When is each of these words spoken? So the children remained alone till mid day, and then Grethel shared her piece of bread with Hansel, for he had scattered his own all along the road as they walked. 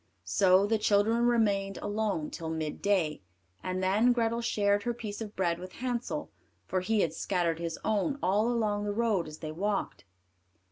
So 0.25 0.65
the 0.65 0.79
children 0.79 1.27
remained 1.27 1.77
alone 1.77 2.31
till 2.31 2.49
mid 2.49 2.81
day, 2.81 3.21
and 3.61 3.83
then 3.83 4.13
Grethel 4.13 4.41
shared 4.41 4.81
her 4.81 4.95
piece 4.95 5.21
of 5.21 5.35
bread 5.35 5.59
with 5.59 5.73
Hansel, 5.73 6.31
for 6.65 6.79
he 6.81 7.01
had 7.01 7.13
scattered 7.13 7.59
his 7.59 7.77
own 7.85 8.17
all 8.23 8.47
along 8.51 8.85
the 8.85 8.93
road 8.93 9.27
as 9.27 9.37
they 9.37 9.51
walked. 9.51 10.05